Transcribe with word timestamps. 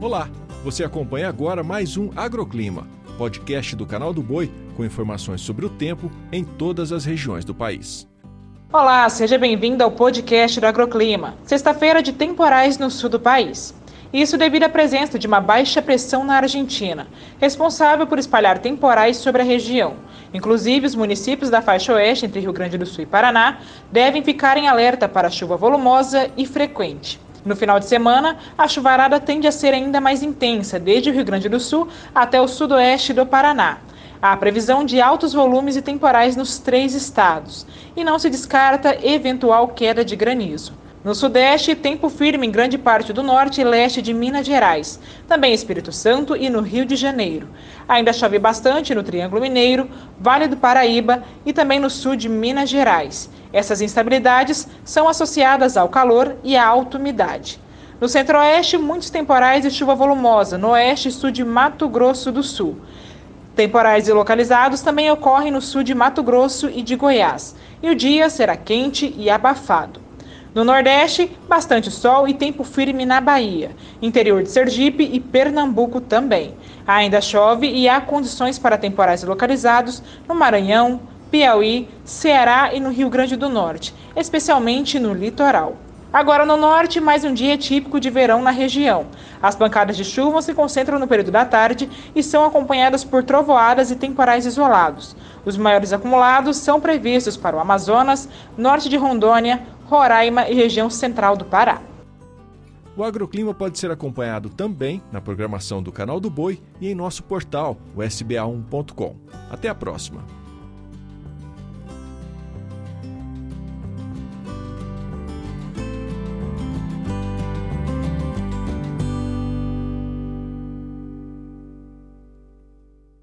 Olá, 0.00 0.30
você 0.64 0.82
acompanha 0.82 1.28
agora 1.28 1.62
mais 1.62 1.98
um 1.98 2.08
Agroclima, 2.16 2.88
podcast 3.18 3.76
do 3.76 3.84
canal 3.84 4.14
do 4.14 4.22
Boi 4.22 4.50
com 4.74 4.82
informações 4.82 5.42
sobre 5.42 5.66
o 5.66 5.68
tempo 5.68 6.10
em 6.32 6.42
todas 6.42 6.90
as 6.90 7.04
regiões 7.04 7.44
do 7.44 7.54
país. 7.54 8.08
Olá, 8.72 9.06
seja 9.10 9.36
bem-vindo 9.36 9.84
ao 9.84 9.90
podcast 9.90 10.58
do 10.58 10.66
Agroclima. 10.66 11.34
Sexta-feira 11.44 12.02
de 12.02 12.14
temporais 12.14 12.78
no 12.78 12.90
sul 12.90 13.10
do 13.10 13.20
país. 13.20 13.74
Isso 14.10 14.38
devido 14.38 14.62
à 14.62 14.70
presença 14.70 15.18
de 15.18 15.26
uma 15.26 15.38
baixa 15.38 15.82
pressão 15.82 16.24
na 16.24 16.36
Argentina, 16.36 17.06
responsável 17.38 18.06
por 18.06 18.18
espalhar 18.18 18.58
temporais 18.58 19.18
sobre 19.18 19.42
a 19.42 19.44
região. 19.44 19.96
Inclusive, 20.32 20.86
os 20.86 20.94
municípios 20.94 21.50
da 21.50 21.60
faixa 21.60 21.92
oeste 21.92 22.24
entre 22.24 22.40
Rio 22.40 22.54
Grande 22.54 22.78
do 22.78 22.86
Sul 22.86 23.04
e 23.04 23.06
Paraná 23.06 23.58
devem 23.92 24.24
ficar 24.24 24.56
em 24.56 24.66
alerta 24.66 25.06
para 25.06 25.28
chuva 25.28 25.58
volumosa 25.58 26.30
e 26.38 26.46
frequente. 26.46 27.20
No 27.44 27.56
final 27.56 27.80
de 27.80 27.86
semana, 27.86 28.36
a 28.56 28.68
chuvarada 28.68 29.18
tende 29.18 29.46
a 29.46 29.52
ser 29.52 29.72
ainda 29.72 30.00
mais 30.00 30.22
intensa, 30.22 30.78
desde 30.78 31.08
o 31.08 31.12
Rio 31.12 31.24
Grande 31.24 31.48
do 31.48 31.58
Sul 31.58 31.88
até 32.14 32.40
o 32.40 32.46
sudoeste 32.46 33.14
do 33.14 33.24
Paraná. 33.24 33.78
Há 34.20 34.36
previsão 34.36 34.84
de 34.84 35.00
altos 35.00 35.32
volumes 35.32 35.76
e 35.76 35.80
temporais 35.80 36.36
nos 36.36 36.58
três 36.58 36.94
estados, 36.94 37.66
e 37.96 38.04
não 38.04 38.18
se 38.18 38.28
descarta 38.28 38.98
eventual 39.02 39.68
queda 39.68 40.04
de 40.04 40.14
granizo. 40.14 40.79
No 41.02 41.14
Sudeste, 41.14 41.74
tempo 41.74 42.10
firme 42.10 42.46
em 42.46 42.50
grande 42.50 42.76
parte 42.76 43.10
do 43.10 43.22
norte 43.22 43.58
e 43.58 43.64
leste 43.64 44.02
de 44.02 44.12
Minas 44.12 44.46
Gerais, 44.46 45.00
também 45.26 45.54
Espírito 45.54 45.90
Santo 45.90 46.36
e 46.36 46.50
no 46.50 46.60
Rio 46.60 46.84
de 46.84 46.94
Janeiro. 46.94 47.48
Ainda 47.88 48.12
chove 48.12 48.38
bastante 48.38 48.94
no 48.94 49.02
Triângulo 49.02 49.40
Mineiro, 49.40 49.88
Vale 50.18 50.46
do 50.46 50.58
Paraíba 50.58 51.24
e 51.46 51.54
também 51.54 51.80
no 51.80 51.88
sul 51.88 52.16
de 52.16 52.28
Minas 52.28 52.68
Gerais. 52.68 53.30
Essas 53.50 53.80
instabilidades 53.80 54.68
são 54.84 55.08
associadas 55.08 55.78
ao 55.78 55.88
calor 55.88 56.36
e 56.44 56.54
à 56.54 56.66
alta 56.66 56.98
umidade. 56.98 57.58
No 57.98 58.06
centro-oeste, 58.06 58.76
muitos 58.76 59.08
temporais 59.08 59.64
e 59.64 59.70
chuva 59.70 59.94
volumosa, 59.94 60.58
no 60.58 60.72
oeste 60.72 61.08
e 61.08 61.12
sul 61.12 61.30
de 61.30 61.42
Mato 61.42 61.88
Grosso 61.88 62.30
do 62.30 62.42
Sul. 62.42 62.76
Temporais 63.56 64.06
localizados 64.06 64.82
também 64.82 65.10
ocorrem 65.10 65.50
no 65.50 65.62
sul 65.62 65.82
de 65.82 65.94
Mato 65.94 66.22
Grosso 66.22 66.68
e 66.68 66.82
de 66.82 66.94
Goiás, 66.94 67.56
e 67.82 67.88
o 67.88 67.94
dia 67.94 68.28
será 68.28 68.54
quente 68.54 69.14
e 69.16 69.30
abafado. 69.30 70.09
No 70.52 70.64
Nordeste, 70.64 71.30
bastante 71.48 71.92
sol 71.92 72.26
e 72.26 72.34
tempo 72.34 72.64
firme 72.64 73.06
na 73.06 73.20
Bahia, 73.20 73.70
interior 74.02 74.42
de 74.42 74.50
Sergipe 74.50 75.08
e 75.12 75.20
Pernambuco 75.20 76.00
também. 76.00 76.56
Ainda 76.84 77.20
chove 77.20 77.68
e 77.68 77.88
há 77.88 78.00
condições 78.00 78.58
para 78.58 78.76
temporais 78.76 79.22
localizados 79.22 80.02
no 80.28 80.34
Maranhão, 80.34 81.02
Piauí, 81.30 81.88
Ceará 82.04 82.74
e 82.74 82.80
no 82.80 82.90
Rio 82.90 83.08
Grande 83.08 83.36
do 83.36 83.48
Norte, 83.48 83.94
especialmente 84.16 84.98
no 84.98 85.14
litoral. 85.14 85.76
Agora 86.12 86.44
no 86.44 86.56
norte, 86.56 86.98
mais 86.98 87.22
um 87.22 87.32
dia 87.32 87.56
típico 87.56 88.00
de 88.00 88.10
verão 88.10 88.42
na 88.42 88.50
região. 88.50 89.06
As 89.40 89.54
pancadas 89.54 89.96
de 89.96 90.04
chuva 90.04 90.42
se 90.42 90.52
concentram 90.52 90.98
no 90.98 91.06
período 91.06 91.30
da 91.30 91.44
tarde 91.44 91.88
e 92.12 92.20
são 92.20 92.44
acompanhadas 92.44 93.04
por 93.04 93.22
trovoadas 93.22 93.92
e 93.92 93.94
temporais 93.94 94.44
isolados. 94.44 95.14
Os 95.44 95.56
maiores 95.56 95.92
acumulados 95.92 96.56
são 96.56 96.80
previstos 96.80 97.36
para 97.36 97.56
o 97.56 97.60
Amazonas, 97.60 98.28
norte 98.58 98.88
de 98.88 98.96
Rondônia, 98.96 99.62
Roraima 99.90 100.48
e 100.48 100.54
região 100.54 100.88
central 100.88 101.36
do 101.36 101.44
Pará. 101.44 101.82
O 102.96 103.02
agroclima 103.02 103.52
pode 103.52 103.76
ser 103.76 103.90
acompanhado 103.90 104.48
também 104.48 105.02
na 105.10 105.20
programação 105.20 105.82
do 105.82 105.90
Canal 105.90 106.20
do 106.20 106.30
Boi 106.30 106.62
e 106.80 106.88
em 106.88 106.94
nosso 106.94 107.24
portal, 107.24 107.76
o 107.96 107.98
sba1.com. 107.98 109.16
Até 109.50 109.68
a 109.68 109.74
próxima! 109.74 110.39